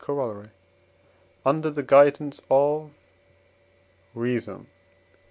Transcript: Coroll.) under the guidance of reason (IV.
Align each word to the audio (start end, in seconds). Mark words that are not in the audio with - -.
Coroll.) 0.03 0.49
under 1.45 1.69
the 1.69 1.83
guidance 1.83 2.41
of 2.49 2.89
reason 4.15 4.61
(IV. 4.61 4.67